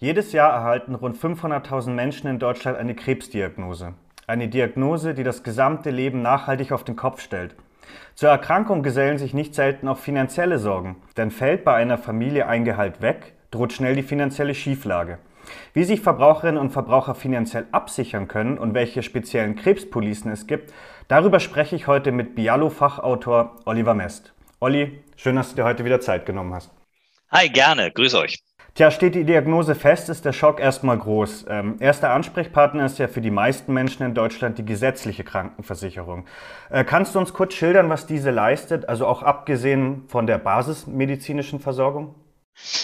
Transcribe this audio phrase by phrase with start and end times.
[0.00, 3.94] Jedes Jahr erhalten rund 500.000 Menschen in Deutschland eine Krebsdiagnose.
[4.28, 7.56] Eine Diagnose, die das gesamte Leben nachhaltig auf den Kopf stellt.
[8.14, 12.64] Zur Erkrankung gesellen sich nicht selten auch finanzielle Sorgen, denn fällt bei einer Familie ein
[12.64, 15.18] Gehalt weg, droht schnell die finanzielle Schieflage.
[15.72, 20.72] Wie sich Verbraucherinnen und Verbraucher finanziell absichern können und welche speziellen Krebspolicen es gibt,
[21.08, 24.32] darüber spreche ich heute mit Bialo-Fachautor Oliver Mest.
[24.60, 26.70] Olli, schön, dass du dir heute wieder Zeit genommen hast.
[27.32, 27.90] Hi, gerne.
[27.90, 28.38] Grüß euch.
[28.78, 31.46] Tja, steht die Diagnose fest, ist der Schock erstmal groß.
[31.48, 36.26] Ähm, erster Ansprechpartner ist ja für die meisten Menschen in Deutschland die gesetzliche Krankenversicherung.
[36.70, 41.58] Äh, kannst du uns kurz schildern, was diese leistet, also auch abgesehen von der basismedizinischen
[41.58, 42.14] Versorgung?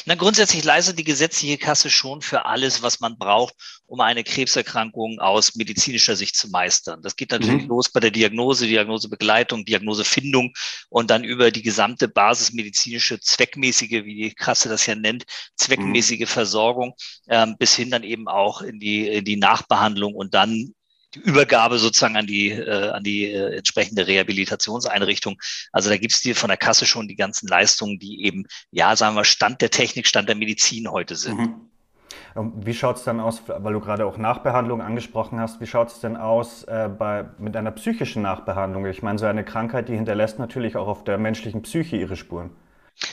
[0.06, 3.54] Na, grundsätzlich leistet die gesetzliche Kasse schon für alles, was man braucht,
[3.86, 7.02] um eine Krebserkrankung aus medizinischer Sicht zu meistern.
[7.02, 7.68] Das geht natürlich mhm.
[7.68, 10.52] los bei der Diagnose, Diagnosebegleitung, Diagnosefindung
[10.88, 15.24] und dann über die gesamte basismedizinische, zweckmäßige, wie die Kasse das ja nennt,
[15.56, 16.26] zweckmäßige mhm.
[16.26, 16.94] Versorgung,
[17.28, 20.74] ähm, bis hin dann eben auch in die, in die Nachbehandlung und dann
[21.14, 25.36] die Übergabe sozusagen an die, äh, an die äh, entsprechende Rehabilitationseinrichtung.
[25.72, 28.94] Also da gibt es dir von der Kasse schon die ganzen Leistungen, die eben, ja,
[28.96, 31.38] sagen wir, Stand der Technik, Stand der Medizin heute sind.
[31.38, 31.54] Mhm.
[32.56, 36.00] Wie schaut es dann aus, weil du gerade auch Nachbehandlung angesprochen hast, wie schaut es
[36.00, 38.86] denn aus äh, bei, mit einer psychischen Nachbehandlung?
[38.86, 42.50] Ich meine, so eine Krankheit, die hinterlässt natürlich auch auf der menschlichen Psyche ihre Spuren.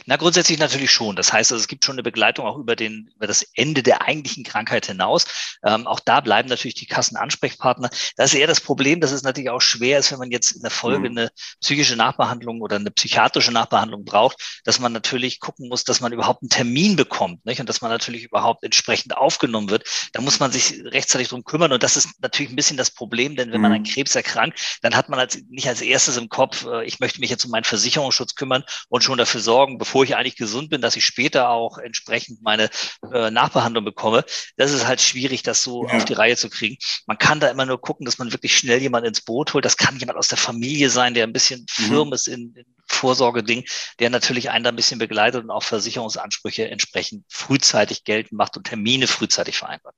[0.05, 1.15] Na, grundsätzlich natürlich schon.
[1.15, 4.07] Das heißt, also, es gibt schon eine Begleitung auch über, den, über das Ende der
[4.07, 5.25] eigentlichen Krankheit hinaus.
[5.65, 7.89] Ähm, auch da bleiben natürlich die Kassenansprechpartner.
[8.15, 10.61] Das ist eher das Problem, dass es natürlich auch schwer ist, wenn man jetzt in
[10.61, 11.17] der Folge mhm.
[11.17, 16.13] eine psychische Nachbehandlung oder eine psychiatrische Nachbehandlung braucht, dass man natürlich gucken muss, dass man
[16.13, 17.59] überhaupt einen Termin bekommt nicht?
[17.59, 19.87] und dass man natürlich überhaupt entsprechend aufgenommen wird.
[20.13, 23.35] Da muss man sich rechtzeitig drum kümmern und das ist natürlich ein bisschen das Problem,
[23.35, 23.61] denn wenn mhm.
[23.61, 26.99] man an Krebs erkrankt, dann hat man als, nicht als erstes im Kopf, äh, ich
[26.99, 30.35] möchte mich jetzt um meinen Versicherungsschutz kümmern und schon dafür sorgen, sorgen, bevor ich eigentlich
[30.35, 32.69] gesund bin, dass ich später auch entsprechend meine
[33.11, 34.23] äh, Nachbehandlung bekomme.
[34.57, 35.93] Das ist halt schwierig, das so ja.
[35.93, 36.77] auf die Reihe zu kriegen.
[37.07, 39.65] Man kann da immer nur gucken, dass man wirklich schnell jemand ins Boot holt.
[39.65, 41.83] Das kann jemand aus der Familie sein, der ein bisschen mhm.
[41.83, 43.63] firm ist in, in Vorsorgeding,
[43.99, 48.67] der natürlich einen da ein bisschen begleitet und auch Versicherungsansprüche entsprechend frühzeitig geltend macht und
[48.67, 49.95] Termine frühzeitig vereinbart.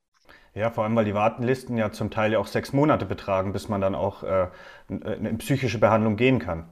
[0.55, 3.69] Ja, vor allem, weil die Wartenlisten ja zum Teil ja auch sechs Monate betragen, bis
[3.69, 4.49] man dann auch äh,
[4.87, 6.69] in psychische Behandlung gehen kann.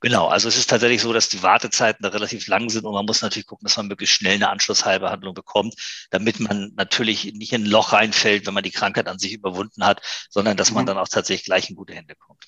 [0.00, 3.04] Genau, also es ist tatsächlich so, dass die Wartezeiten da relativ lang sind und man
[3.04, 5.74] muss natürlich gucken, dass man möglichst schnell eine Anschlussheilbehandlung bekommt,
[6.10, 9.84] damit man natürlich nicht in ein Loch reinfällt, wenn man die Krankheit an sich überwunden
[9.84, 10.00] hat,
[10.30, 10.88] sondern dass man mhm.
[10.88, 12.44] dann auch tatsächlich gleich in gute Hände kommt.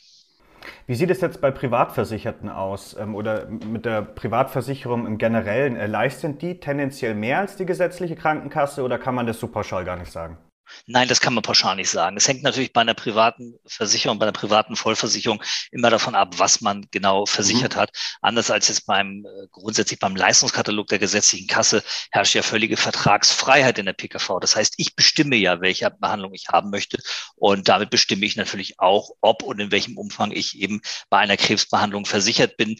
[0.86, 5.76] Wie sieht es jetzt bei Privatversicherten aus ähm, oder mit der Privatversicherung im Generellen?
[5.76, 9.84] Äh, leisten die tendenziell mehr als die gesetzliche Krankenkasse oder kann man das so pauschal
[9.84, 10.38] gar nicht sagen?
[10.86, 12.16] Nein, das kann man pauschal nicht sagen.
[12.16, 16.60] Es hängt natürlich bei einer privaten Versicherung, bei einer privaten Vollversicherung immer davon ab, was
[16.60, 17.80] man genau versichert mhm.
[17.80, 17.90] hat.
[18.20, 23.78] Anders als jetzt beim äh, grundsätzlich beim Leistungskatalog der gesetzlichen Kasse herrscht ja völlige Vertragsfreiheit
[23.78, 24.40] in der PKV.
[24.40, 26.98] Das heißt, ich bestimme ja, welche Behandlung ich haben möchte
[27.36, 31.36] und damit bestimme ich natürlich auch, ob und in welchem Umfang ich eben bei einer
[31.36, 32.76] Krebsbehandlung versichert bin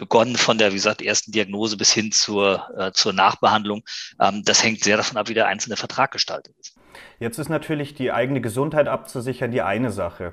[0.00, 3.82] begonnen von der, wie gesagt, ersten Diagnose bis hin zur, äh, zur Nachbehandlung.
[4.18, 6.74] Ähm, das hängt sehr davon ab, wie der einzelne Vertrag gestaltet ist.
[7.20, 10.32] Jetzt ist natürlich die eigene Gesundheit abzusichern die eine Sache.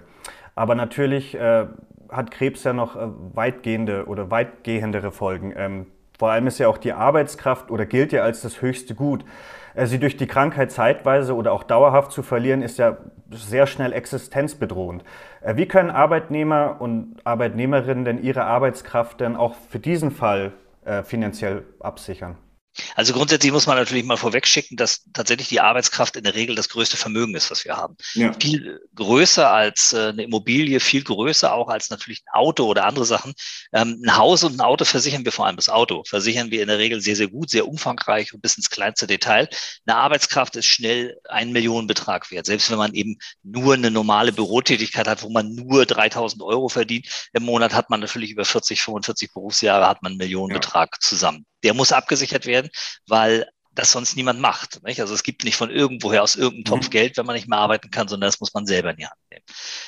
[0.56, 1.68] Aber natürlich äh,
[2.10, 5.54] hat Krebs ja noch äh, weitgehende oder weitgehendere Folgen.
[5.56, 9.24] Ähm, vor allem ist ja auch die Arbeitskraft oder gilt ja als das höchste Gut.
[9.78, 12.98] Äh, sie durch die Krankheit zeitweise oder auch dauerhaft zu verlieren, ist ja
[13.30, 15.04] sehr schnell existenzbedrohend.
[15.42, 21.04] Äh, wie können Arbeitnehmer und Arbeitnehmerinnen denn ihre Arbeitskraft denn auch für diesen Fall äh,
[21.04, 22.38] finanziell absichern?
[22.96, 26.70] Also grundsätzlich muss man natürlich mal vorwegschicken, dass tatsächlich die Arbeitskraft in der Regel das
[26.70, 27.96] größte Vermögen ist, was wir haben.
[28.14, 28.34] Ja.
[28.40, 33.06] Viel größer als äh, eine Immobilie, viel größer auch als natürlich ein Auto oder andere
[33.06, 33.34] Sachen.
[33.74, 36.04] Ähm, ein Haus und ein Auto versichern wir vor allem das Auto.
[36.06, 39.50] Versichern wir in der Regel sehr, sehr gut, sehr umfangreich und bis ins kleinste Detail.
[39.86, 42.46] Eine Arbeitskraft ist schnell ein Millionenbetrag wert.
[42.46, 47.08] Selbst wenn man eben nur eine normale Bürotätigkeit hat, wo man nur 3000 Euro verdient
[47.34, 51.00] im Monat, hat man natürlich über 40, 45 Berufsjahre hat man einen Millionenbetrag ja.
[51.00, 52.70] zusammen der muss abgesichert werden,
[53.08, 54.84] weil das sonst niemand macht.
[54.84, 55.00] Nicht?
[55.02, 56.92] Also es gibt nicht von irgendwoher aus irgendeinem Topf mhm.
[56.92, 59.20] Geld, wenn man nicht mehr arbeiten kann, sondern das muss man selber in die Hand
[59.30, 59.46] nehmen.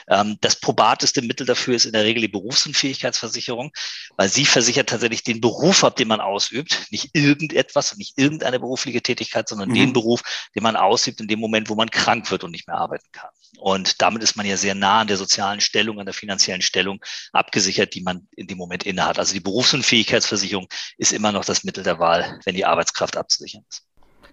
[0.07, 3.71] Ähm, das probateste Mittel dafür ist in der Regel die Berufsunfähigkeitsversicherung,
[4.17, 8.59] weil sie versichert tatsächlich den Beruf ab, den man ausübt, nicht irgendetwas und nicht irgendeine
[8.59, 9.75] berufliche Tätigkeit, sondern mhm.
[9.75, 10.21] den Beruf,
[10.55, 13.29] den man ausübt in dem Moment, wo man krank wird und nicht mehr arbeiten kann.
[13.57, 17.03] Und damit ist man ja sehr nah an der sozialen Stellung, an der finanziellen Stellung
[17.33, 19.19] abgesichert, die man in dem Moment innehat.
[19.19, 23.78] Also die Berufsunfähigkeitsversicherung ist immer noch das Mittel der Wahl, wenn die Arbeitskraft abzusichern ist.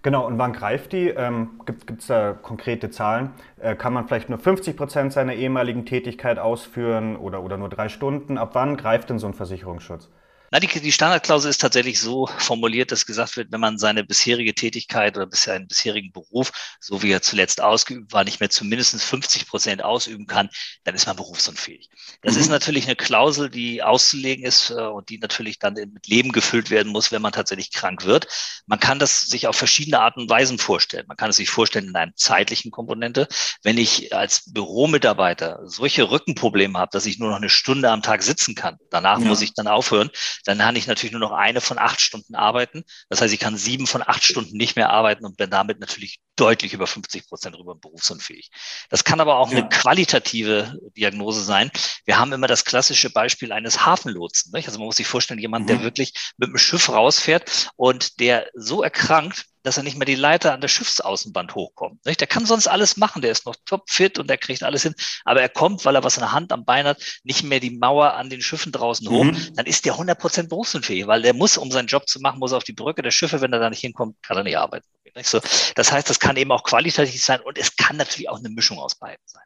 [0.07, 1.09] Genau, und wann greift die?
[1.09, 3.33] Ähm, Gibt es da konkrete Zahlen?
[3.59, 7.89] Äh, kann man vielleicht nur 50 Prozent seiner ehemaligen Tätigkeit ausführen oder, oder nur drei
[7.89, 8.39] Stunden?
[8.39, 10.09] Ab wann greift denn so ein Versicherungsschutz?
[10.53, 14.55] Na, die, die Standardklausel ist tatsächlich so formuliert, dass gesagt wird, wenn man seine bisherige
[14.55, 19.01] Tätigkeit oder bisher einen bisherigen Beruf, so wie er zuletzt ausgeübt war, nicht mehr zumindest
[19.01, 20.49] 50 Prozent ausüben kann,
[20.85, 21.91] dann ist man berufsunfähig.
[22.23, 22.41] Das mhm.
[22.41, 26.71] ist natürlich eine Klausel, die auszulegen ist äh, und die natürlich dann mit Leben gefüllt
[26.71, 28.29] werden muss, wenn man tatsächlich krank wird.
[28.67, 31.07] Man kann das sich auf verschiedene Arten und Weisen vorstellen.
[31.09, 33.27] Man kann es sich vorstellen in einer zeitlichen Komponente.
[33.63, 38.23] Wenn ich als Büromitarbeiter solche Rückenprobleme habe, dass ich nur noch eine Stunde am Tag
[38.23, 39.27] sitzen kann, danach ja.
[39.27, 40.11] muss ich dann aufhören,
[40.47, 42.85] dann kann ich natürlich nur noch eine von acht Stunden arbeiten.
[43.09, 46.21] Das heißt, ich kann sieben von acht Stunden nicht mehr arbeiten und bin damit natürlich
[46.37, 48.51] deutlich über 50 Prozent rüber berufsunfähig.
[48.89, 49.59] Das kann aber auch ja.
[49.59, 51.71] eine qualitative Diagnose sein.
[52.05, 54.53] Wir haben immer das klassische Beispiel eines Hafenlotsen.
[54.53, 54.69] Nicht?
[54.69, 55.69] Also man muss sich vorstellen, jemand, mhm.
[55.69, 60.15] der wirklich mit dem Schiff rausfährt und der so erkrankt, dass er nicht mehr die
[60.15, 62.05] Leiter an der Schiffsaußenband hochkommt.
[62.07, 62.21] Nicht?
[62.21, 65.41] Der kann sonst alles machen, der ist noch topfit und der kriegt alles hin, aber
[65.41, 68.15] er kommt, weil er was in der Hand am Bein hat, nicht mehr die Mauer
[68.15, 69.55] an den Schiffen draußen hoch, mhm.
[69.55, 72.65] dann ist der 100% berufsunfähig, weil der muss, um seinen Job zu machen, muss auf
[72.65, 74.87] die Brücke der Schiffe, wenn er da nicht hinkommt, kann er nicht arbeiten.
[75.17, 75.29] Nicht?
[75.29, 75.41] So,
[75.75, 78.79] das heißt, das kann eben auch qualitativ sein und es kann natürlich auch eine Mischung
[78.79, 79.46] aus beiden sein.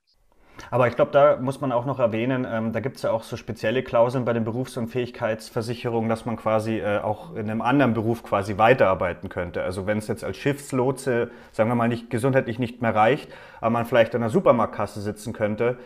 [0.70, 3.24] Aber ich glaube, da muss man auch noch erwähnen, ähm, da gibt es ja auch
[3.24, 8.22] so spezielle Klauseln bei den Berufsunfähigkeitsversicherungen, dass man quasi äh, auch in einem anderen Beruf
[8.22, 9.62] quasi weiterarbeiten könnte.
[9.62, 13.70] Also wenn es jetzt als Schiffslotse, sagen wir mal, nicht gesundheitlich nicht mehr reicht, aber
[13.70, 15.78] man vielleicht an der Supermarktkasse sitzen könnte,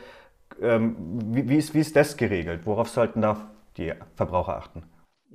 [0.60, 0.96] ähm,
[1.32, 2.62] wie, wie, ist, wie ist das geregelt?
[2.64, 3.36] Worauf sollten da
[3.78, 4.82] die Verbraucher achten?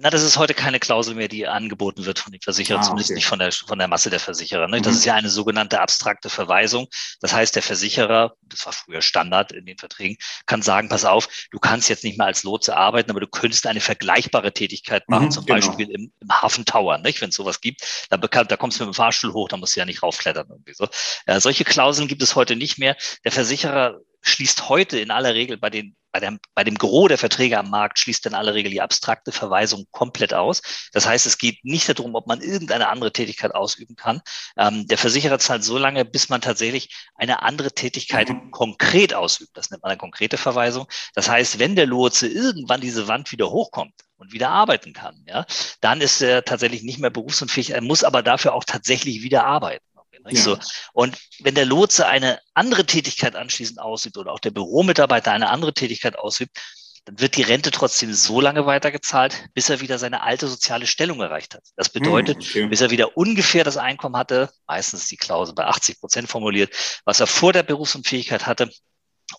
[0.02, 3.10] Na, das ist heute keine Klausel mehr, die angeboten wird von den Versicherern, ah, zumindest
[3.10, 3.16] okay.
[3.16, 4.70] nicht von der, von der Masse der Versicherer.
[4.70, 4.80] Ne?
[4.80, 4.98] Das mhm.
[5.00, 6.88] ist ja eine sogenannte abstrakte Verweisung.
[7.20, 10.16] Das heißt, der Versicherer, das war früher Standard in den Verträgen,
[10.46, 13.68] kann sagen, pass auf, du kannst jetzt nicht mehr als Lotse arbeiten, aber du könntest
[13.68, 15.58] eine vergleichbare Tätigkeit machen, mhm, zum genau.
[15.58, 17.20] Beispiel im, im Hafen Tower, nicht?
[17.20, 17.82] wenn es sowas gibt.
[18.10, 20.48] Da, da kommst du mit dem Fahrstuhl hoch, da musst du ja nicht raufklettern.
[20.50, 20.88] Irgendwie so.
[21.26, 22.96] Äh, solche Klauseln gibt es heute nicht mehr.
[23.26, 27.18] Der Versicherer schließt heute in aller Regel bei den bei dem, bei dem Gros der
[27.18, 30.62] Verträge am Markt schließt in aller Regel die abstrakte Verweisung komplett aus.
[30.92, 34.22] Das heißt, es geht nicht darum, ob man irgendeine andere Tätigkeit ausüben kann.
[34.58, 38.52] Ähm, der Versicherer zahlt so lange, bis man tatsächlich eine andere Tätigkeit mhm.
[38.52, 39.52] konkret ausübt.
[39.56, 40.88] Das nennt man eine konkrete Verweisung.
[41.14, 45.46] Das heißt, wenn der Lotse irgendwann diese Wand wieder hochkommt, und wieder arbeiten kann, ja,
[45.80, 47.72] dann ist er tatsächlich nicht mehr berufsunfähig.
[47.72, 49.86] Er muss aber dafür auch tatsächlich wieder arbeiten.
[50.38, 50.44] Ja.
[50.44, 50.58] So.
[50.94, 55.74] Und wenn der Lotse eine andere Tätigkeit anschließend ausübt oder auch der Büromitarbeiter eine andere
[55.74, 56.58] Tätigkeit ausübt,
[57.06, 61.22] dann wird die Rente trotzdem so lange weitergezahlt, bis er wieder seine alte soziale Stellung
[61.22, 61.64] erreicht hat.
[61.76, 62.68] Das bedeutet, hm, okay.
[62.68, 67.02] bis er wieder ungefähr das Einkommen hatte, meistens ist die Klausel bei 80 Prozent formuliert,
[67.06, 68.70] was er vor der Berufsunfähigkeit hatte,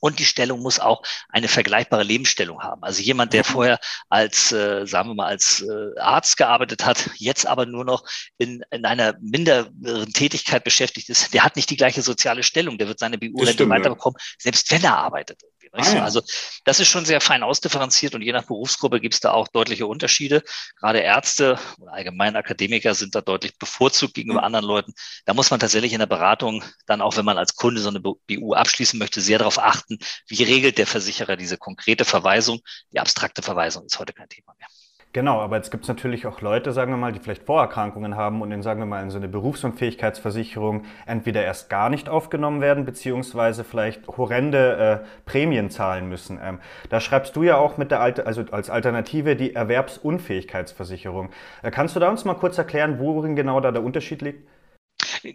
[0.00, 2.82] und die Stellung muss auch eine vergleichbare Lebensstellung haben.
[2.82, 3.52] Also jemand, der mhm.
[3.52, 8.04] vorher als, äh, sagen wir mal, als äh, Arzt gearbeitet hat, jetzt aber nur noch
[8.38, 12.78] in, in einer minderen Tätigkeit beschäftigt ist, der hat nicht die gleiche soziale Stellung.
[12.78, 15.42] Der wird seine BU-Rente weiterbekommen, selbst wenn er arbeitet.
[15.72, 16.04] Ah, ja.
[16.04, 16.20] Also
[16.64, 19.86] das ist schon sehr fein ausdifferenziert und je nach Berufsgruppe gibt es da auch deutliche
[19.86, 20.42] Unterschiede.
[20.76, 24.46] Gerade Ärzte oder allgemein Akademiker sind da deutlich bevorzugt gegenüber mhm.
[24.46, 24.92] anderen Leuten.
[25.26, 28.00] Da muss man tatsächlich in der Beratung dann auch, wenn man als Kunde so eine
[28.00, 32.60] BU abschließen möchte, sehr darauf achten, wie regelt der Versicherer diese konkrete Verweisung.
[32.92, 34.68] Die abstrakte Verweisung ist heute kein Thema mehr.
[35.12, 38.42] Genau, aber jetzt gibt es natürlich auch Leute, sagen wir mal, die vielleicht Vorerkrankungen haben
[38.42, 42.84] und in, sagen wir mal, in so eine Berufsunfähigkeitsversicherung entweder erst gar nicht aufgenommen werden,
[42.84, 46.38] beziehungsweise vielleicht horrende äh, Prämien zahlen müssen.
[46.40, 46.60] Ähm,
[46.90, 51.30] da schreibst du ja auch mit der Alte, also als Alternative die Erwerbsunfähigkeitsversicherung.
[51.64, 54.46] Äh, kannst du da uns mal kurz erklären, worin genau da der Unterschied liegt?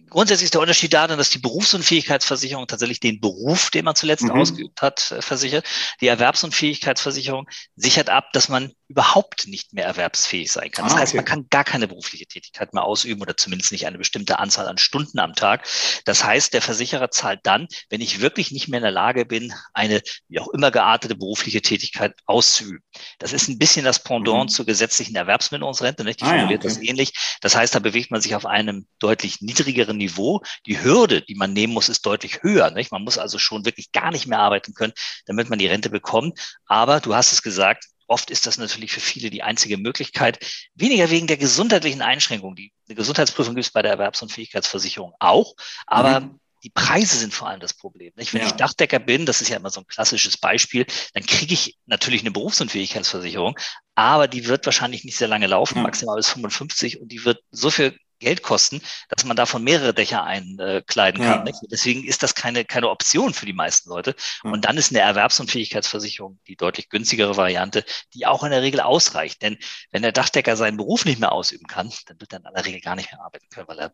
[0.10, 4.32] Grundsätzlich ist der Unterschied darin, dass die Berufsunfähigkeitsversicherung tatsächlich den Beruf, den man zuletzt mhm.
[4.32, 5.66] ausgeübt hat, äh, versichert.
[6.02, 10.86] Die Erwerbsunfähigkeitsversicherung sichert ab, dass man überhaupt nicht mehr erwerbsfähig sein kann.
[10.86, 11.18] Das ah, heißt, okay.
[11.18, 14.78] man kann gar keine berufliche Tätigkeit mehr ausüben oder zumindest nicht eine bestimmte Anzahl an
[14.78, 15.68] Stunden am Tag.
[16.06, 19.54] Das heißt, der Versicherer zahlt dann, wenn ich wirklich nicht mehr in der Lage bin,
[19.74, 22.84] eine wie auch immer geartete berufliche Tätigkeit auszuüben.
[23.18, 24.54] Das ist ein bisschen das Pendant mhm.
[24.54, 26.04] zur gesetzlichen Erwerbsminderungsrente.
[26.04, 26.22] Nicht?
[26.22, 26.80] Die ah, formuliert ja, okay.
[26.80, 27.38] das ähnlich.
[27.42, 30.42] Das heißt, da bewegt man sich auf einem deutlich niedrigeren Niveau.
[30.68, 32.70] Die Hürde, die man nehmen muss, ist deutlich höher.
[32.70, 32.92] Nicht?
[32.92, 34.94] Man muss also schon wirklich gar nicht mehr arbeiten können,
[35.26, 36.40] damit man die Rente bekommt.
[36.68, 40.46] Aber du hast es gesagt, Oft ist das natürlich für viele die einzige Möglichkeit,
[40.76, 42.56] weniger wegen der gesundheitlichen Einschränkung.
[42.56, 45.56] Die eine Gesundheitsprüfung gibt es bei der Erwerbsunfähigkeitsversicherung auch,
[45.88, 46.40] aber mhm.
[46.64, 48.14] die Preise sind vor allem das Problem.
[48.16, 48.34] Nicht?
[48.34, 48.48] Wenn ja.
[48.48, 52.22] ich Dachdecker bin, das ist ja immer so ein klassisches Beispiel, dann kriege ich natürlich
[52.22, 53.58] eine Berufsunfähigkeitsversicherung,
[53.96, 55.84] aber die wird wahrscheinlich nicht sehr lange laufen, ja.
[55.84, 60.24] maximal bis 55 und die wird so viel Geld kosten, dass man davon mehrere Dächer
[60.24, 61.46] einkleiden kann.
[61.46, 61.54] Ja.
[61.70, 64.16] Deswegen ist das keine, keine Option für die meisten Leute.
[64.44, 69.42] Und dann ist eine Erwerbsunfähigkeitsversicherung die deutlich günstigere Variante, die auch in der Regel ausreicht.
[69.42, 69.58] Denn
[69.92, 72.82] wenn der Dachdecker seinen Beruf nicht mehr ausüben kann, dann wird er in aller Regel
[72.82, 73.94] gar nicht mehr arbeiten können, weil er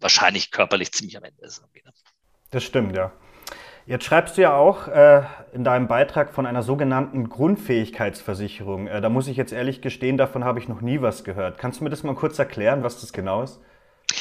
[0.00, 1.62] wahrscheinlich körperlich ziemlich am Ende ist.
[2.50, 3.12] Das stimmt, ja.
[3.90, 8.86] Jetzt schreibst du ja auch äh, in deinem Beitrag von einer sogenannten Grundfähigkeitsversicherung.
[8.86, 11.58] Äh, da muss ich jetzt ehrlich gestehen, davon habe ich noch nie was gehört.
[11.58, 13.58] Kannst du mir das mal kurz erklären, was das genau ist?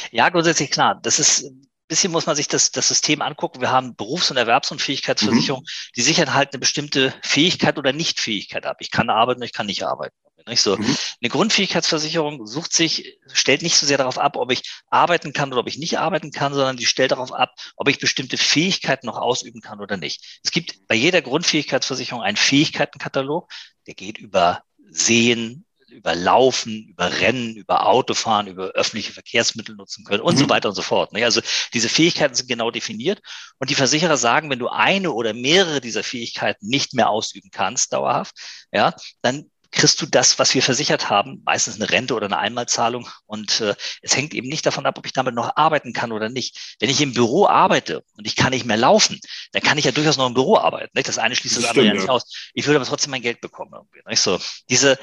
[0.10, 1.00] Ja, grundsätzlich klar.
[1.04, 3.62] Das ist ein bisschen muss man sich das, das System angucken.
[3.62, 5.92] Wir haben Berufs- und Erwerbsunfähigkeitsversicherung, mhm.
[5.96, 8.78] die sichern halt eine bestimmte Fähigkeit oder Nichtfähigkeit ab.
[8.80, 10.16] Ich kann arbeiten, ich kann nicht arbeiten.
[10.50, 10.78] Nicht so.
[10.78, 10.98] Mhm.
[11.22, 15.62] Eine Grundfähigkeitsversicherung sucht sich, stellt nicht so sehr darauf ab, ob ich arbeiten kann oder
[15.62, 19.18] ob ich nicht arbeiten kann, sondern die stellt darauf ab, ob ich bestimmte Fähigkeiten noch
[19.18, 20.40] ausüben kann oder nicht.
[20.44, 23.50] Es gibt bei jeder Grundfähigkeitsversicherung einen Fähigkeitenkatalog,
[23.88, 30.22] der geht über Sehen, über Laufen, über Rennen, über Autofahren, über öffentliche Verkehrsmittel nutzen können
[30.22, 30.40] und mhm.
[30.40, 31.16] so weiter und so fort.
[31.16, 31.42] Also
[31.74, 33.22] diese Fähigkeiten sind genau definiert
[33.58, 37.94] und die Versicherer sagen, wenn du eine oder mehrere dieser Fähigkeiten nicht mehr ausüben kannst,
[37.94, 38.36] dauerhaft,
[38.72, 43.08] ja, dann kriegst du das, was wir versichert haben, meistens eine Rente oder eine Einmalzahlung.
[43.26, 46.30] Und äh, es hängt eben nicht davon ab, ob ich damit noch arbeiten kann oder
[46.30, 46.76] nicht.
[46.80, 49.20] Wenn ich im Büro arbeite und ich kann nicht mehr laufen,
[49.52, 50.92] dann kann ich ja durchaus noch im Büro arbeiten.
[50.94, 51.08] Nicht?
[51.08, 52.50] Das eine schließt das, das andere ja nicht aus.
[52.54, 53.72] Ich würde aber trotzdem mein Geld bekommen.
[53.74, 54.22] Irgendwie, nicht?
[54.22, 54.98] So, diese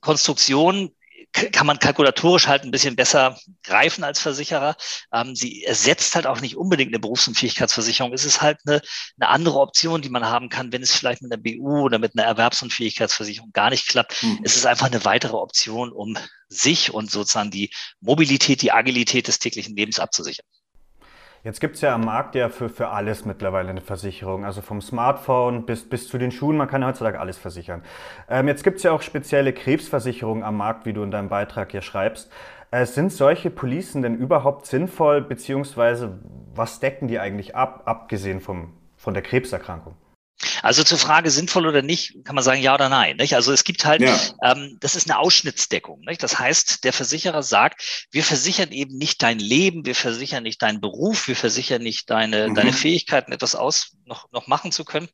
[0.00, 0.94] Konstruktion
[1.52, 4.76] kann man kalkulatorisch halt ein bisschen besser greifen als Versicherer.
[5.12, 8.12] Ähm, sie ersetzt halt auch nicht unbedingt eine Berufsunfähigkeitsversicherung.
[8.12, 8.80] Es ist halt eine,
[9.20, 12.16] eine andere Option, die man haben kann, wenn es vielleicht mit einer BU oder mit
[12.16, 14.22] einer Erwerbsunfähigkeitsversicherung gar nicht klappt.
[14.22, 14.40] Mhm.
[14.42, 16.16] Es ist einfach eine weitere Option, um
[16.48, 20.46] sich und sozusagen die Mobilität, die Agilität des täglichen Lebens abzusichern.
[21.46, 24.44] Jetzt gibt es ja am Markt ja für, für alles mittlerweile eine Versicherung.
[24.44, 27.84] Also vom Smartphone bis, bis zu den Schuhen, man kann ja heutzutage alles versichern.
[28.28, 31.70] Ähm, jetzt gibt es ja auch spezielle Krebsversicherungen am Markt, wie du in deinem Beitrag
[31.70, 32.32] hier schreibst.
[32.72, 36.18] Äh, sind solche Policen denn überhaupt sinnvoll, beziehungsweise
[36.52, 39.94] was decken die eigentlich ab, abgesehen vom, von der Krebserkrankung?
[40.62, 43.16] Also zur Frage sinnvoll oder nicht, kann man sagen ja oder nein.
[43.16, 43.34] Nicht?
[43.34, 44.18] Also es gibt halt, ja.
[44.42, 46.00] ähm, das ist eine Ausschnittsdeckung.
[46.00, 46.22] Nicht?
[46.22, 50.80] Das heißt, der Versicherer sagt, wir versichern eben nicht dein Leben, wir versichern nicht deinen
[50.80, 52.54] Beruf, wir versichern nicht deine, mhm.
[52.54, 55.08] deine Fähigkeiten, etwas aus noch, noch machen zu können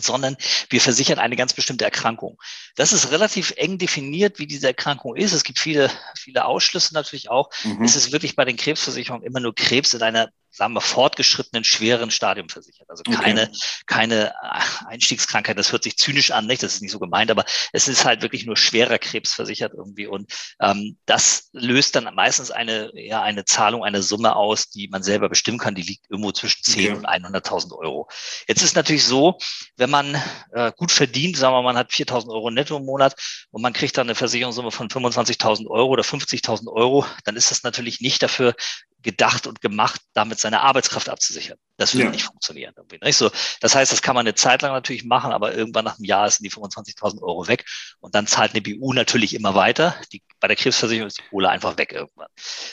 [0.00, 0.36] sondern
[0.70, 2.40] wir versichern eine ganz bestimmte Erkrankung.
[2.76, 5.32] Das ist relativ eng definiert, wie diese Erkrankung ist.
[5.32, 7.50] Es gibt viele, viele Ausschlüsse natürlich auch.
[7.64, 7.82] Mhm.
[7.82, 12.10] Es ist wirklich bei den Krebsversicherungen immer nur Krebs in einer sagen wir, fortgeschrittenen, schweren
[12.10, 12.88] Stadium versichert.
[12.90, 13.52] Also keine, okay.
[13.86, 15.58] keine äh, Einstiegskrankheit.
[15.58, 16.62] Das hört sich zynisch an, nicht?
[16.62, 20.06] Das ist nicht so gemeint, aber es ist halt wirklich nur schwerer Krebs versichert irgendwie.
[20.06, 25.02] Und ähm, das löst dann meistens eine, ja, eine Zahlung, eine Summe aus, die man
[25.02, 25.74] selber bestimmen kann.
[25.74, 26.98] Die liegt irgendwo zwischen 10 okay.
[26.98, 28.08] und 100.000 Euro.
[28.46, 29.38] Jetzt ist natürlich so,
[29.76, 30.20] wenn man
[30.52, 33.14] äh, gut verdient, sagen wir mal, man hat 4.000 Euro netto im Monat
[33.50, 37.62] und man kriegt dann eine Versicherungssumme von 25.000 Euro oder 50.000 Euro, dann ist das
[37.62, 38.54] natürlich nicht dafür
[39.02, 41.56] gedacht und gemacht, damit seine Arbeitskraft abzusichern.
[41.76, 42.10] Das würde ja.
[42.10, 42.74] nicht funktionieren.
[43.02, 45.98] Nicht so, das heißt, das kann man eine Zeit lang natürlich machen, aber irgendwann nach
[45.98, 47.64] einem Jahr sind die 25.000 Euro weg
[48.00, 49.94] und dann zahlt eine BU natürlich immer weiter.
[50.12, 52.28] Die, bei der Krebsversicherung ist die Kohle einfach weg irgendwann.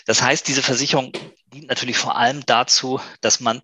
[0.07, 1.11] Das heißt, diese Versicherung
[1.53, 3.61] dient natürlich vor allem dazu, dass man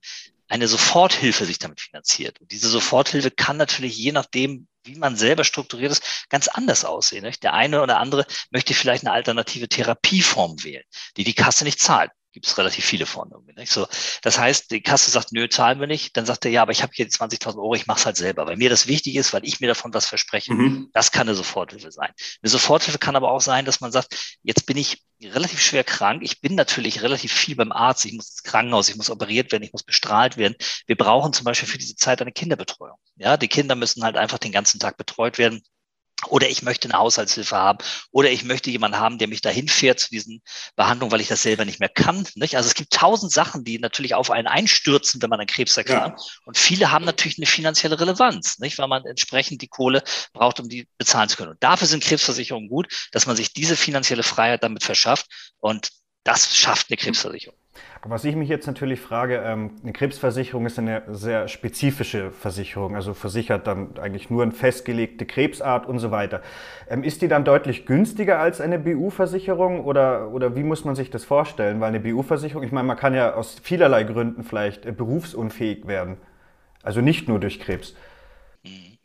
[0.48, 2.40] eine Soforthilfe sich damit finanziert.
[2.42, 7.24] Und diese Soforthilfe kann natürlich je nachdem, wie man selber strukturiert ist, ganz anders aussehen.
[7.24, 7.42] Nicht?
[7.42, 10.84] Der eine oder andere möchte vielleicht eine alternative Therapieform wählen,
[11.18, 13.30] die die Kasse nicht zahlt gibt es relativ viele von.
[13.32, 13.72] Irgendwie, nicht?
[13.72, 13.88] So,
[14.22, 16.16] das heißt, die Kasse sagt, nö, zahlen wir nicht.
[16.18, 18.18] Dann sagt er, ja, aber ich habe hier die 20.000 Euro, ich mache es halt
[18.18, 20.54] selber, weil mir das wichtig ist, weil ich mir davon was verspreche.
[20.54, 20.90] Mhm.
[20.94, 22.12] Das kann eine Soforthilfe sein.
[22.42, 26.22] Eine Soforthilfe kann aber auch sein, dass man sagt, jetzt bin ich relativ schwer krank.
[26.24, 28.06] Ich bin natürlich relativ viel beim Arzt.
[28.06, 30.56] Ich muss ins Krankenhaus, ich muss operiert werden, ich muss bestrahlt werden.
[30.88, 32.98] Wir brauchen zum Beispiel für diese Zeit eine Kinderbetreuung.
[33.16, 35.62] Ja, die Kinder müssen halt einfach den ganzen Tag betreut werden.
[36.28, 37.80] Oder ich möchte eine Haushaltshilfe haben.
[38.12, 40.42] Oder ich möchte jemanden haben, der mich dahin fährt zu diesen
[40.76, 42.28] Behandlungen, weil ich das selber nicht mehr kann.
[42.36, 42.56] Nicht?
[42.56, 46.20] Also es gibt tausend Sachen, die natürlich auf einen einstürzen, wenn man an Krebs erkrankt.
[46.20, 46.26] Ja.
[46.46, 48.78] Und viele haben natürlich eine finanzielle Relevanz, nicht?
[48.78, 51.52] weil man entsprechend die Kohle braucht, um die bezahlen zu können.
[51.52, 55.28] Und dafür sind Krebsversicherungen gut, dass man sich diese finanzielle Freiheit damit verschafft.
[55.60, 55.90] Und
[56.24, 57.61] das schafft eine Krebsversicherung.
[58.04, 63.14] Was ich mich jetzt natürlich frage, ähm, eine Krebsversicherung ist eine sehr spezifische Versicherung, also
[63.14, 66.42] versichert dann eigentlich nur eine festgelegte Krebsart und so weiter.
[66.90, 71.12] Ähm, ist die dann deutlich günstiger als eine BU-Versicherung oder, oder wie muss man sich
[71.12, 71.80] das vorstellen?
[71.80, 76.18] Weil eine BU-Versicherung, ich meine, man kann ja aus vielerlei Gründen vielleicht äh, berufsunfähig werden,
[76.82, 77.94] also nicht nur durch Krebs.
[78.64, 78.98] Mhm.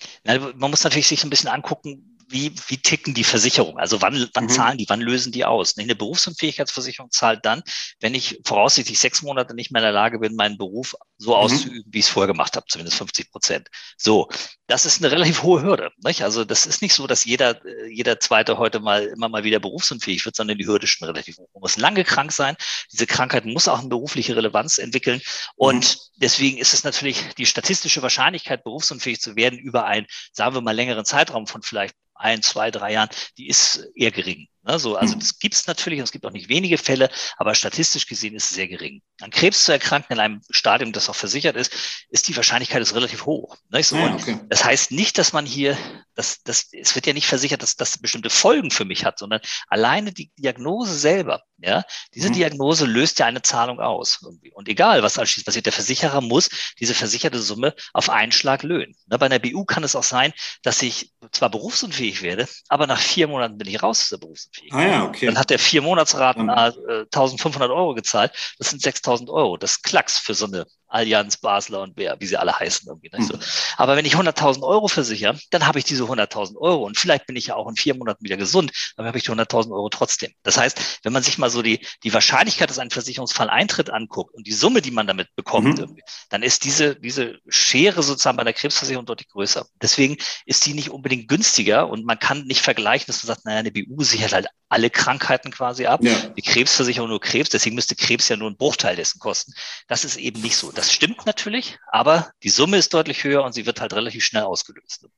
[0.56, 3.78] man muss natürlich sich ein bisschen angucken, wie, wie ticken die Versicherungen?
[3.78, 4.48] Also wann, wann mhm.
[4.48, 5.76] zahlen die, wann lösen die aus?
[5.78, 7.62] Eine Berufsunfähigkeitsversicherung zahlt dann,
[8.00, 11.36] wenn ich voraussichtlich sechs Monate nicht mehr in der Lage bin, meinen Beruf so mhm.
[11.36, 13.68] auszuüben, wie ich es vorher gemacht habe, zumindest 50 Prozent.
[13.96, 14.28] So,
[14.66, 15.90] das ist eine relativ hohe Hürde.
[16.04, 16.22] Nicht?
[16.22, 20.24] Also das ist nicht so, dass jeder, jeder Zweite heute mal immer mal wieder berufsunfähig
[20.24, 21.48] wird, sondern die Hürde ist schon relativ hoch.
[21.54, 22.56] Man muss lange krank sein.
[22.92, 25.20] Diese Krankheit muss auch eine berufliche Relevanz entwickeln.
[25.56, 26.00] Und mhm.
[26.16, 30.74] deswegen ist es natürlich die statistische Wahrscheinlichkeit, berufsunfähig zu werden über einen, sagen wir mal,
[30.74, 34.48] längeren Zeitraum von vielleicht ein, zwei, drei Jahren, die ist eher gering.
[34.66, 34.78] Ne?
[34.78, 35.20] So, also mhm.
[35.20, 38.50] das gibt es natürlich und es gibt auch nicht wenige Fälle, aber statistisch gesehen ist
[38.50, 39.00] es sehr gering.
[39.20, 41.72] An Krebs zu erkranken in einem Stadium, das auch versichert ist,
[42.10, 43.56] ist die Wahrscheinlichkeit ist relativ hoch.
[44.00, 44.40] Ja, okay.
[44.48, 45.78] Das heißt nicht, dass man hier,
[46.16, 49.40] das, das, es wird ja nicht versichert, dass das bestimmte Folgen für mich hat, sondern
[49.68, 52.34] alleine die Diagnose selber, ja, diese mhm.
[52.34, 54.20] Diagnose löst ja eine Zahlung aus.
[54.22, 54.52] Irgendwie.
[54.52, 56.48] Und egal, was anschließend passiert, der Versicherer muss
[56.80, 58.94] diese versicherte Summe auf einen Schlag löhnen.
[59.06, 59.18] Ne?
[59.18, 60.32] Bei einer BU kann es auch sein,
[60.62, 64.86] dass ich zwar berufsunfähig werde, aber nach vier Monaten bin ich raus aus der Berufsunfähigkeit.
[64.86, 65.26] Ah, ja, okay.
[65.26, 66.72] Dann hat der vier Monatsraten äh,
[67.12, 68.32] 1500 Euro gezahlt.
[68.58, 69.56] Das sind 6000 Euro.
[69.56, 72.88] Das ist Klacks für so eine Allianz, Basler und wer, wie sie alle heißen.
[72.88, 73.28] Irgendwie, nicht?
[73.28, 73.36] So.
[73.36, 73.40] Mhm.
[73.76, 77.36] Aber wenn ich 100.000 Euro versichere, dann habe ich diese 100.000 Euro und vielleicht bin
[77.36, 80.32] ich ja auch in vier Monaten wieder gesund, dann habe ich die 100.000 Euro trotzdem.
[80.42, 84.34] Das heißt, wenn man sich mal so die, die Wahrscheinlichkeit, dass ein Versicherungsfall eintritt, anguckt
[84.34, 85.98] und die Summe, die man damit bekommt, mhm.
[86.30, 89.66] dann ist diese, diese Schere sozusagen bei der Krebsversicherung deutlich größer.
[89.82, 93.58] Deswegen ist die nicht unbedingt günstiger und man kann nicht vergleichen, dass man sagt, naja,
[93.58, 96.00] eine BU sichert halt alle Krankheiten quasi ab.
[96.02, 96.14] Ja.
[96.36, 99.52] Die Krebsversicherung nur Krebs, deswegen müsste Krebs ja nur einen Bruchteil dessen kosten.
[99.86, 100.72] Das ist eben nicht so.
[100.76, 104.42] Das stimmt natürlich, aber die Summe ist deutlich höher und sie wird halt relativ schnell
[104.42, 105.08] ausgelöst.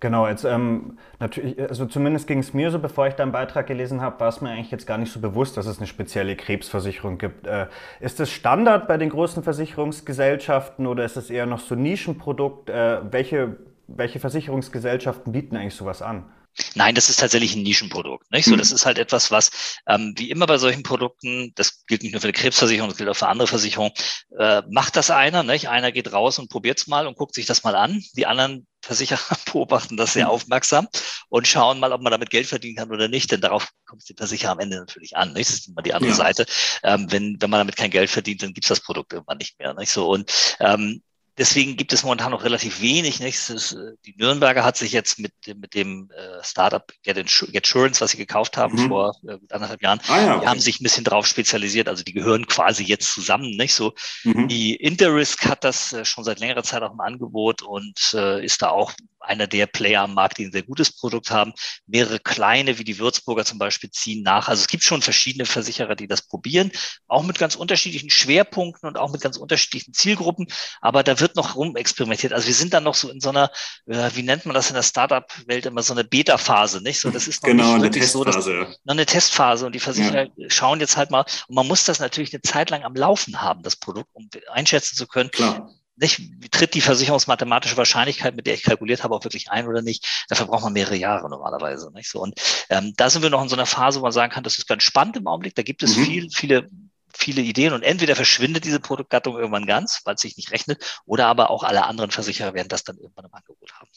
[0.00, 4.00] Genau, jetzt ähm, natürlich, also zumindest ging es mir so, bevor ich deinen Beitrag gelesen
[4.00, 7.18] habe, war es mir eigentlich jetzt gar nicht so bewusst, dass es eine spezielle Krebsversicherung
[7.18, 7.46] gibt.
[7.46, 7.68] Äh,
[8.00, 12.68] ist das Standard bei den großen Versicherungsgesellschaften oder ist es eher noch so ein Nischenprodukt?
[12.68, 16.24] Äh, welche, welche Versicherungsgesellschaften bieten eigentlich sowas an?
[16.74, 18.30] Nein, das ist tatsächlich ein Nischenprodukt.
[18.30, 18.44] Nicht?
[18.44, 18.58] So, mhm.
[18.58, 19.50] das ist halt etwas, was
[19.86, 23.08] ähm, wie immer bei solchen Produkten, das gilt nicht nur für die Krebsversicherung, das gilt
[23.08, 23.92] auch für andere Versicherungen,
[24.38, 25.42] äh, macht das einer.
[25.42, 25.68] Nicht?
[25.68, 28.02] Einer geht raus und probiert es mal und guckt sich das mal an.
[28.16, 29.18] Die anderen Versicherer
[29.52, 30.32] beobachten das sehr mhm.
[30.32, 30.88] aufmerksam
[31.28, 33.30] und schauen mal, ob man damit Geld verdienen kann oder nicht.
[33.32, 35.32] Denn darauf kommt es dem Versicherer am Ende natürlich an.
[35.32, 35.48] Nicht?
[35.48, 36.16] Das ist immer die andere ja.
[36.16, 36.46] Seite.
[36.82, 39.58] Ähm, wenn, wenn man damit kein Geld verdient, dann gibt es das Produkt irgendwann nicht
[39.58, 39.72] mehr.
[39.74, 39.90] Nicht?
[39.90, 40.30] So, und
[40.60, 41.02] ähm,
[41.38, 43.20] Deswegen gibt es momentan noch relativ wenig.
[43.20, 43.48] Nicht?
[43.48, 48.10] Ist, äh, die Nürnberger hat sich jetzt mit, mit dem äh, Startup Get, Insurance, was
[48.10, 48.88] sie gekauft haben mhm.
[48.88, 50.40] vor äh, anderthalb Jahren, ah, ja, okay.
[50.42, 51.88] die haben sich ein bisschen drauf spezialisiert.
[51.88, 53.56] Also die gehören quasi jetzt zusammen.
[53.56, 53.94] Nicht so.
[54.24, 54.48] Mhm.
[54.48, 58.68] Die Interrisk hat das schon seit längerer Zeit auch im Angebot und äh, ist da
[58.68, 58.92] auch
[59.24, 61.52] einer der Player am Markt, die ein sehr gutes Produkt haben.
[61.86, 64.48] Mehrere kleine, wie die Würzburger zum Beispiel, ziehen nach.
[64.48, 66.72] Also es gibt schon verschiedene Versicherer, die das probieren,
[67.06, 70.46] auch mit ganz unterschiedlichen Schwerpunkten und auch mit ganz unterschiedlichen Zielgruppen.
[70.80, 72.32] Aber da wird noch rumexperimentiert.
[72.32, 73.50] Also wir sind dann noch so in so einer,
[73.86, 77.00] äh, wie nennt man das in der Startup-Welt immer so eine Beta-Phase, nicht?
[77.00, 80.26] So, das ist noch genau, nicht wirklich so, dass, noch eine Testphase und die Versicherer
[80.36, 80.50] ja.
[80.50, 81.24] schauen jetzt halt mal.
[81.48, 84.96] Und man muss das natürlich eine Zeit lang am Laufen haben, das Produkt, um einschätzen
[84.96, 85.30] zu können.
[85.30, 89.82] Klar nicht, tritt die versicherungsmathematische Wahrscheinlichkeit, mit der ich kalkuliert habe, auch wirklich ein oder
[89.82, 90.24] nicht?
[90.28, 91.90] Dafür braucht man mehrere Jahre normalerweise.
[91.94, 92.10] Nicht?
[92.10, 92.34] So, und
[92.70, 94.66] ähm, da sind wir noch in so einer Phase, wo man sagen kann, das ist
[94.66, 95.54] ganz spannend im Augenblick.
[95.54, 96.04] Da gibt es mhm.
[96.04, 96.68] viel, viele
[97.16, 101.26] viele Ideen und entweder verschwindet diese Produktgattung irgendwann ganz, weil es sich nicht rechnet, oder
[101.26, 103.88] aber auch alle anderen Versicherer werden das dann irgendwann im Angebot haben.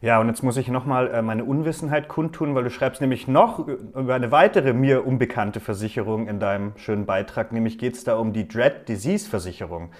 [0.00, 3.66] Ja, und jetzt muss ich nochmal äh, meine Unwissenheit kundtun, weil du schreibst nämlich noch
[3.66, 8.32] über eine weitere mir unbekannte Versicherung in deinem schönen Beitrag, nämlich geht es da um
[8.32, 9.92] die Dread Disease Versicherung.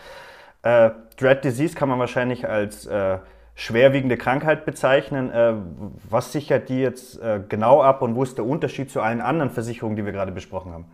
[0.62, 3.18] Äh, Dread Disease kann man wahrscheinlich als äh,
[3.54, 5.30] schwerwiegende Krankheit bezeichnen.
[5.30, 5.54] Äh,
[6.10, 9.50] was sichert die jetzt äh, genau ab und wo ist der Unterschied zu allen anderen
[9.50, 10.84] Versicherungen, die wir gerade besprochen haben?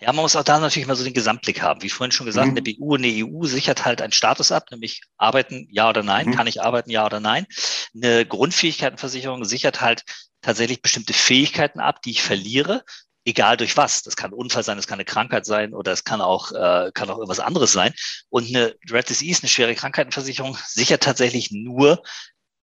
[0.00, 1.82] Ja, man muss auch da natürlich mal so den Gesamtblick haben.
[1.82, 2.56] Wie vorhin schon gesagt, mhm.
[2.56, 6.28] eine BU und eine EU sichert halt einen Status ab, nämlich arbeiten, ja oder nein,
[6.28, 6.34] mhm.
[6.34, 7.46] kann ich arbeiten, ja oder nein.
[7.94, 10.02] Eine Grundfähigkeitenversicherung sichert halt
[10.42, 12.84] tatsächlich bestimmte Fähigkeiten ab, die ich verliere,
[13.24, 14.02] egal durch was.
[14.02, 17.10] Das kann Unfall sein, das kann eine Krankheit sein oder es kann auch, äh, kann
[17.10, 17.92] auch irgendwas anderes sein.
[18.28, 22.02] Und eine Red Disease, eine schwere Krankheitenversicherung, sichert tatsächlich nur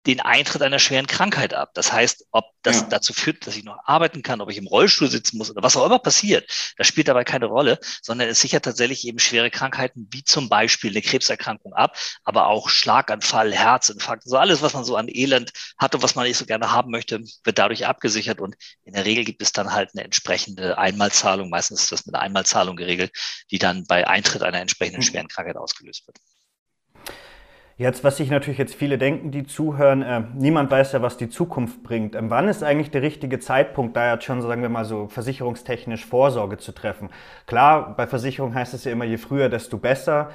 [0.07, 1.73] den Eintritt einer schweren Krankheit ab.
[1.75, 2.87] Das heißt, ob das ja.
[2.89, 5.77] dazu führt, dass ich noch arbeiten kann, ob ich im Rollstuhl sitzen muss oder was
[5.77, 10.09] auch immer passiert, das spielt dabei keine Rolle, sondern es sichert tatsächlich eben schwere Krankheiten
[10.11, 14.97] wie zum Beispiel eine Krebserkrankung ab, aber auch Schlaganfall, Herzinfarkt, so alles, was man so
[14.97, 18.57] an Elend hat und was man nicht so gerne haben möchte, wird dadurch abgesichert und
[18.85, 22.25] in der Regel gibt es dann halt eine entsprechende Einmalzahlung, meistens ist das mit einer
[22.25, 23.13] Einmalzahlung geregelt,
[23.51, 25.09] die dann bei Eintritt einer entsprechenden hm.
[25.09, 26.17] schweren Krankheit ausgelöst wird.
[27.81, 31.31] Jetzt, was sich natürlich jetzt viele denken, die zuhören, äh, niemand weiß ja, was die
[31.31, 32.15] Zukunft bringt.
[32.15, 36.05] Ähm, wann ist eigentlich der richtige Zeitpunkt, da jetzt schon, sagen wir mal so, versicherungstechnisch
[36.05, 37.09] Vorsorge zu treffen?
[37.47, 40.29] Klar, bei Versicherung heißt es ja immer, je früher, desto besser.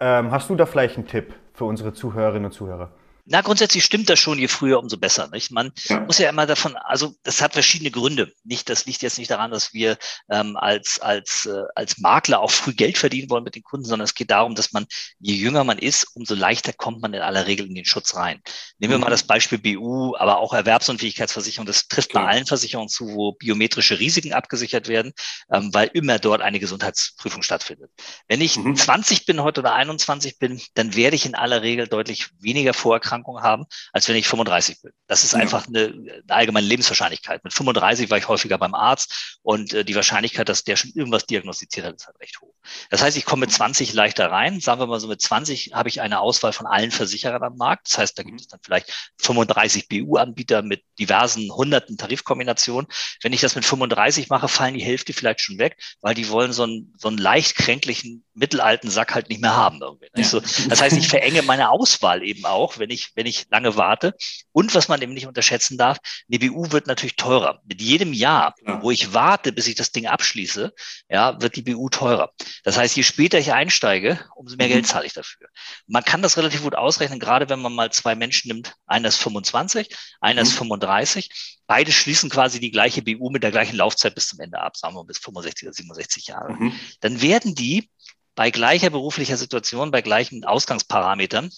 [0.00, 2.88] Ähm, hast du da vielleicht einen Tipp für unsere Zuhörerinnen und Zuhörer?
[3.28, 5.28] Na, grundsätzlich stimmt das schon, je früher, umso besser.
[5.32, 5.50] Nicht?
[5.50, 5.98] Man ja.
[6.00, 8.32] muss ja immer davon, also das hat verschiedene Gründe.
[8.44, 9.98] Nicht, das liegt jetzt nicht daran, dass wir
[10.30, 14.04] ähm, als, als, äh, als Makler auch früh Geld verdienen wollen mit den Kunden, sondern
[14.04, 14.86] es geht darum, dass man,
[15.18, 18.40] je jünger man ist, umso leichter kommt man in aller Regel in den Schutz rein.
[18.78, 19.04] Nehmen wir mhm.
[19.04, 21.66] mal das Beispiel BU, aber auch Erwerbsunfähigkeitsversicherung.
[21.66, 25.12] Das trifft bei allen Versicherungen zu, wo biometrische Risiken abgesichert werden,
[25.50, 27.90] ähm, weil immer dort eine Gesundheitsprüfung stattfindet.
[28.28, 28.76] Wenn ich mhm.
[28.76, 33.15] 20 bin heute oder 21 bin, dann werde ich in aller Regel deutlich weniger vorerkrankt
[33.16, 34.92] Erkrankungen haben, als wenn ich 35 bin.
[35.06, 37.44] Das ist einfach eine, eine, allgemeine Lebenswahrscheinlichkeit.
[37.44, 41.26] Mit 35 war ich häufiger beim Arzt und äh, die Wahrscheinlichkeit, dass der schon irgendwas
[41.26, 42.54] diagnostiziert hat, ist halt recht hoch.
[42.90, 44.60] Das heißt, ich komme mit 20 leichter rein.
[44.60, 47.88] Sagen wir mal so, mit 20 habe ich eine Auswahl von allen Versicherern am Markt.
[47.88, 52.90] Das heißt, da gibt es dann vielleicht 35 BU-Anbieter mit diversen hunderten Tarifkombinationen.
[53.22, 56.52] Wenn ich das mit 35 mache, fallen die Hälfte vielleicht schon weg, weil die wollen
[56.52, 59.80] so einen, so einen leicht kränklichen mittelalten Sack halt nicht mehr haben.
[59.80, 60.08] Irgendwie.
[60.16, 60.24] Ja.
[60.24, 64.14] So, das heißt, ich verenge meine Auswahl eben auch, wenn ich, wenn ich lange warte.
[64.52, 65.98] Und was man eben nicht unterschätzen darf,
[66.30, 67.60] eine BU wird natürlich teurer.
[67.64, 68.82] Mit jedem Jahr, ja.
[68.82, 70.72] wo ich warte, bis ich das Ding abschließe,
[71.08, 72.32] ja, wird die BU teurer.
[72.64, 74.72] Das heißt, je später ich einsteige, umso mehr mhm.
[74.72, 75.48] Geld zahle ich dafür.
[75.86, 78.74] Man kann das relativ gut ausrechnen, gerade wenn man mal zwei Menschen nimmt.
[78.86, 79.88] Einer ist 25,
[80.20, 80.48] einer mhm.
[80.48, 81.56] ist 35.
[81.66, 84.94] Beide schließen quasi die gleiche BU mit der gleichen Laufzeit bis zum Ende ab, sagen
[84.94, 86.52] wir bis 65 oder 67 Jahre.
[86.52, 86.72] Mhm.
[87.00, 87.90] Dann werden die
[88.36, 91.50] bei gleicher beruflicher Situation, bei gleichen Ausgangsparametern,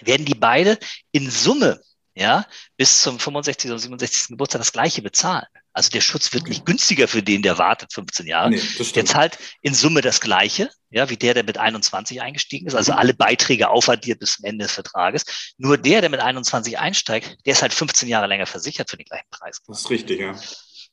[0.00, 0.78] werden die beide
[1.12, 1.80] in Summe
[2.16, 3.70] ja, bis zum 65.
[3.70, 4.28] oder 67.
[4.28, 5.46] Geburtstag das gleiche bezahlen.
[5.72, 8.50] Also der Schutz wird nicht günstiger für den, der wartet 15 Jahre.
[8.50, 8.62] Nee,
[8.94, 12.76] der zahlt in Summe das gleiche, ja, wie der, der mit 21 eingestiegen ist.
[12.76, 15.24] Also alle Beiträge aufaddiert bis zum Ende des Vertrages.
[15.58, 19.06] Nur der, der mit 21 einsteigt, der ist halt 15 Jahre länger versichert für den
[19.06, 19.60] gleichen Preis.
[19.66, 20.36] Das ist richtig, ja.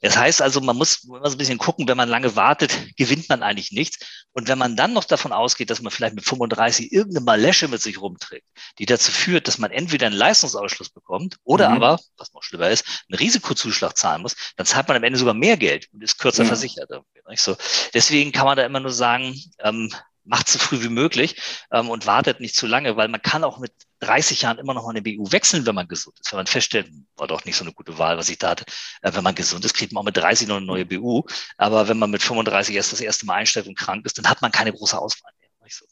[0.02, 3.30] Das heißt also, man muss immer so ein bisschen gucken, wenn man lange wartet, gewinnt
[3.30, 4.00] man eigentlich nichts.
[4.34, 7.82] Und wenn man dann noch davon ausgeht, dass man vielleicht mit 35 irgendeine Malesche mit
[7.82, 8.48] sich rumträgt,
[8.80, 11.76] die dazu führt, dass man entweder einen Leistungsausschluss bekommt oder mhm.
[11.76, 15.34] aber, was noch schlimmer ist, einen Risikozuschlag zahlen muss, dann zahlt man am Ende sogar
[15.34, 16.48] mehr Geld und ist kürzer ja.
[16.48, 16.90] versichert.
[17.36, 17.56] So.
[17.94, 19.94] Deswegen kann man da immer nur sagen, ähm,
[20.32, 21.36] macht so früh wie möglich
[21.72, 24.84] ähm, und wartet nicht zu lange, weil man kann auch mit 30 Jahren immer noch
[24.84, 26.32] mal eine BU wechseln, wenn man gesund ist.
[26.32, 28.66] Wenn man feststellt, war doch nicht so eine gute Wahl, was ich da hatte.
[29.02, 31.24] Äh, wenn man gesund ist, kriegt man auch mit 30 noch eine neue BU.
[31.58, 34.42] Aber wenn man mit 35 erst das erste Mal einstellt und krank ist, dann hat
[34.42, 35.50] man keine große Auswahl mehr.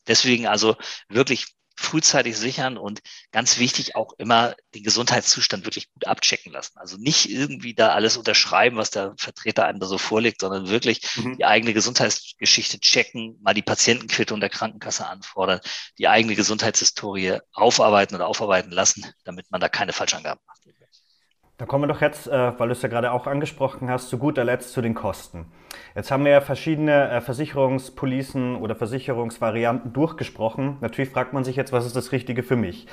[0.07, 0.75] Deswegen also
[1.09, 1.47] wirklich
[1.79, 2.99] frühzeitig sichern und
[3.31, 6.77] ganz wichtig auch immer den Gesundheitszustand wirklich gut abchecken lassen.
[6.77, 11.01] Also nicht irgendwie da alles unterschreiben, was der Vertreter einem da so vorlegt, sondern wirklich
[11.15, 11.37] mhm.
[11.37, 15.61] die eigene Gesundheitsgeschichte checken, mal die Patientenquittung der Krankenkasse anfordern,
[15.97, 20.58] die eigene Gesundheitshistorie aufarbeiten oder aufarbeiten lassen, damit man da keine Falschangaben macht.
[21.59, 24.17] Da kommen wir doch jetzt, äh, weil du es ja gerade auch angesprochen hast, zu
[24.17, 25.45] guter Letzt zu den Kosten.
[25.93, 30.77] Jetzt haben wir ja verschiedene äh, Versicherungspolicen oder Versicherungsvarianten durchgesprochen.
[30.79, 32.87] Natürlich fragt man sich jetzt, was ist das Richtige für mich?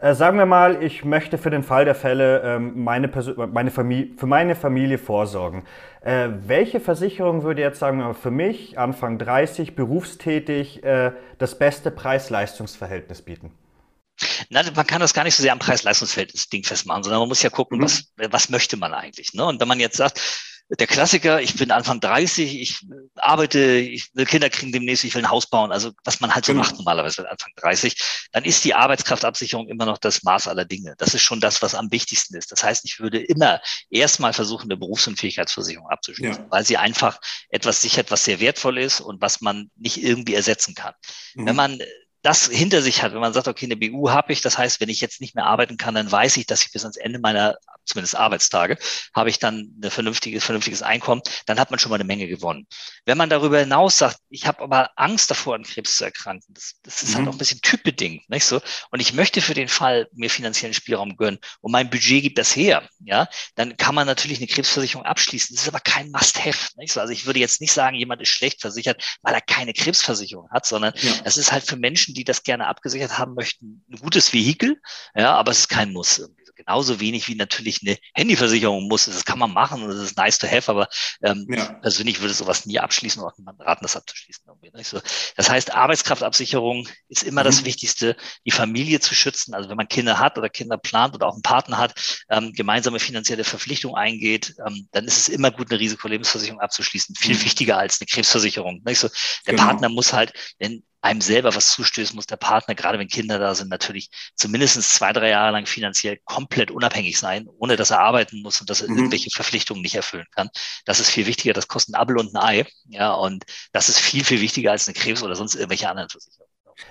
[0.00, 3.10] Äh, sagen wir mal, ich möchte für den Fall der Fälle ähm, meine,
[3.52, 5.64] meine Familie, für meine Familie vorsorgen.
[6.00, 10.80] Äh, welche Versicherung würde jetzt, sagen wir mal, für mich, Anfang 30, berufstätig,
[11.38, 13.50] das beste Preis-Leistungs-Verhältnis bieten?
[14.48, 17.42] Na, man kann das gar nicht so sehr am Preis-Leistungsverhältnis Ding festmachen, sondern man muss
[17.42, 17.84] ja gucken, mhm.
[17.84, 19.34] was, was möchte man eigentlich.
[19.34, 19.44] Ne?
[19.44, 20.20] Und wenn man jetzt sagt,
[20.68, 22.80] der Klassiker, ich bin Anfang 30, ich
[23.14, 26.44] arbeite, ich will Kinder kriegen demnächst, ich will ein Haus bauen, also was man halt
[26.44, 26.64] so genau.
[26.64, 27.96] macht normalerweise mit Anfang 30,
[28.32, 30.94] dann ist die Arbeitskraftabsicherung immer noch das Maß aller Dinge.
[30.98, 32.50] Das ist schon das, was am wichtigsten ist.
[32.50, 36.50] Das heißt, ich würde immer erstmal versuchen, eine Berufsunfähigkeitsversicherung abzuschließen, ja.
[36.50, 40.74] weil sie einfach etwas sichert, was sehr wertvoll ist und was man nicht irgendwie ersetzen
[40.74, 40.94] kann.
[41.34, 41.46] Mhm.
[41.46, 41.78] Wenn man
[42.26, 44.88] das hinter sich hat, wenn man sagt, okay, eine BU habe ich, das heißt, wenn
[44.88, 47.56] ich jetzt nicht mehr arbeiten kann, dann weiß ich, dass ich bis ans Ende meiner
[47.84, 48.78] zumindest Arbeitstage,
[49.14, 52.66] habe ich dann ein vernünftiges, vernünftiges Einkommen, dann hat man schon mal eine Menge gewonnen.
[53.06, 56.74] Wenn man darüber hinaus sagt, ich habe aber Angst davor, an Krebs zu erkranken, das,
[56.82, 57.18] das ist halt mhm.
[57.18, 58.60] halt auch ein bisschen typbedingt, nicht so?
[58.90, 62.54] Und ich möchte für den Fall mir finanziellen Spielraum gönnen und mein Budget gibt das
[62.54, 65.54] her, ja, dann kann man natürlich eine Krebsversicherung abschließen.
[65.54, 67.00] Das ist aber kein Must-have, nicht so?
[67.00, 70.66] Also ich würde jetzt nicht sagen, jemand ist schlecht versichert, weil er keine Krebsversicherung hat,
[70.66, 71.12] sondern ja.
[71.22, 74.80] das ist halt für Menschen, die das gerne abgesichert haben möchten, ein gutes Vehikel,
[75.14, 76.22] ja, aber es ist kein Muss.
[76.56, 79.04] Genauso wenig wie natürlich eine Handyversicherung muss.
[79.04, 80.88] Das kann man machen und das ist nice to have, aber
[81.22, 81.72] ähm, ja.
[81.74, 84.44] persönlich würde sowas nie abschließen oder niemand raten, das abzuschließen.
[84.82, 85.00] So.
[85.36, 87.46] Das heißt, Arbeitskraftabsicherung ist immer mhm.
[87.46, 89.54] das Wichtigste, die Familie zu schützen.
[89.54, 92.98] Also wenn man Kinder hat oder Kinder plant oder auch einen Partner hat, ähm, gemeinsame
[93.00, 97.14] finanzielle Verpflichtung eingeht, ähm, dann ist es immer gut, eine Risikolebensversicherung abzuschließen.
[97.16, 97.44] Viel mhm.
[97.44, 98.82] wichtiger als eine Krebsversicherung.
[98.84, 99.08] Nicht so,
[99.46, 99.64] der genau.
[99.66, 103.54] Partner muss halt, wenn einem selber was zustößt, muss der Partner, gerade wenn Kinder da
[103.54, 108.42] sind, natürlich zumindest zwei, drei Jahre lang finanziell komplett unabhängig sein, ohne dass er arbeiten
[108.42, 108.98] muss und dass er mhm.
[108.98, 110.50] irgendwelche Verpflichtungen nicht erfüllen kann.
[110.84, 111.54] Das ist viel wichtiger.
[111.54, 112.66] Das kostet ein Abel und ein Ei.
[112.88, 116.45] Ja, und das ist viel, viel wichtiger als eine Krebs oder sonst irgendwelche anderen Versicherungen.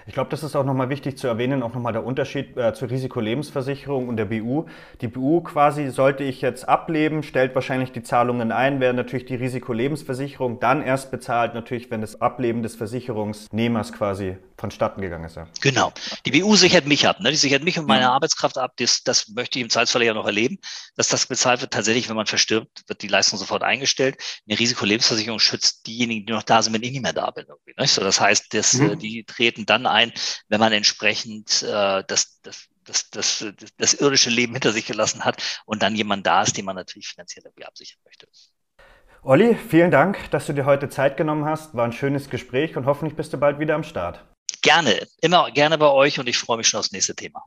[0.08, 2.90] Ich glaube, das ist auch nochmal wichtig zu erwähnen, auch nochmal der Unterschied äh, zur
[2.90, 4.66] Risikolebensversicherung und der BU.
[5.02, 9.36] Die BU quasi sollte ich jetzt ableben, stellt wahrscheinlich die Zahlungen ein, während natürlich die
[9.36, 15.36] Risikolebensversicherung dann erst bezahlt, natürlich, wenn das Ableben des Versicherungsnehmers quasi vonstatten gegangen ist.
[15.36, 15.48] Ja.
[15.62, 15.92] Genau.
[16.26, 17.20] Die BU sichert mich ab.
[17.20, 17.32] Ne?
[17.32, 18.12] Die sichert mich und meine ja.
[18.12, 18.72] Arbeitskraft ab.
[18.78, 20.58] Das, das möchte ich im Zweifelsfall ja noch erleben,
[20.96, 21.72] dass das bezahlt wird.
[21.72, 24.18] Tatsächlich, wenn man verstirbt, wird die Leistung sofort eingestellt.
[24.48, 27.46] Eine Risikolebensversicherung schützt diejenigen, die noch da sind, wenn ich nicht mehr da bin.
[27.78, 27.88] Ne?
[27.88, 28.98] So, das heißt, das, mhm.
[28.98, 30.12] die treten dann ein,
[30.48, 33.44] wenn man entsprechend äh, das, das das, das,
[33.78, 37.08] das irdische Leben hinter sich gelassen hat und dann jemand da ist, den man natürlich
[37.08, 38.28] finanziell irgendwie absichern möchte.
[39.24, 41.74] Olli, vielen Dank, dass du dir heute Zeit genommen hast.
[41.74, 44.24] War ein schönes Gespräch und hoffentlich bist du bald wieder am Start.
[44.62, 47.44] Gerne, immer gerne bei euch und ich freue mich schon aufs nächste Thema.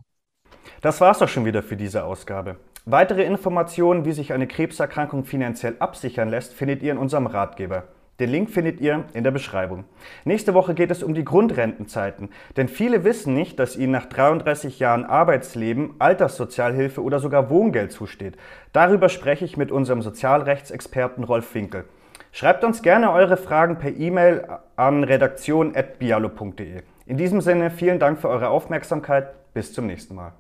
[0.81, 2.59] Das war's doch schon wieder für diese Ausgabe.
[2.85, 7.89] Weitere Informationen, wie sich eine Krebserkrankung finanziell absichern lässt, findet ihr in unserem Ratgeber.
[8.21, 9.85] Den Link findet ihr in der Beschreibung.
[10.25, 14.81] Nächste Woche geht es um die Grundrentenzeiten, denn viele wissen nicht, dass ihnen nach 33
[14.81, 18.37] Jahren Arbeitsleben Alterssozialhilfe oder sogar Wohngeld zusteht.
[18.73, 21.85] Darüber spreche ich mit unserem Sozialrechtsexperten Rolf Winkel.
[22.33, 26.83] Schreibt uns gerne eure Fragen per E-Mail an redaktion.bialo.de.
[27.07, 29.35] In diesem Sinne vielen Dank für eure Aufmerksamkeit.
[29.55, 30.33] Bis zum nächsten Mal.